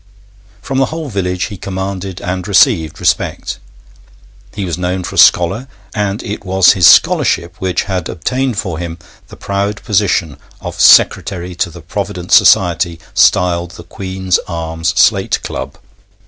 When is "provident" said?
11.81-12.31